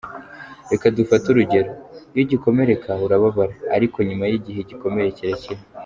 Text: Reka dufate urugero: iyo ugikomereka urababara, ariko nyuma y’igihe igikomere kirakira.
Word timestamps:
Reka 0.71 0.85
dufate 0.97 1.25
urugero: 1.29 1.71
iyo 2.13 2.21
ugikomereka 2.25 2.91
urababara, 3.05 3.53
ariko 3.75 3.97
nyuma 4.07 4.25
y’igihe 4.31 4.59
igikomere 4.61 5.09
kirakira. 5.17 5.61